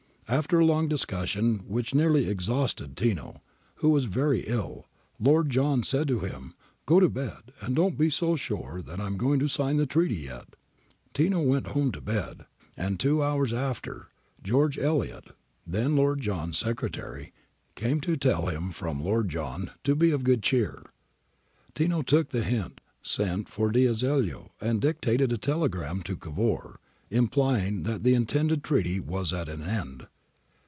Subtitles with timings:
[0.27, 3.41] 'After a long discussion which nearly exhausted Tino, [Lacaita]
[3.81, 4.87] who was very ill,
[5.19, 6.53] Lord John said to him"
[6.85, 9.85] go to bed, and don't be so sure that I am going to sign the
[9.85, 10.55] treaty yet".
[11.13, 12.45] Tino went home to bed;
[12.77, 14.07] and two hours after,
[14.41, 15.31] George Elliot,
[15.67, 17.33] then Lord John's secretary,
[17.75, 20.85] came to him to tell him from Lord John to be of good cheer.
[21.75, 26.79] Tino took the hint, sent for D'Azeglio and dictated a telegram to Cavour,
[27.09, 30.07] implying that the intended treaty was at an end.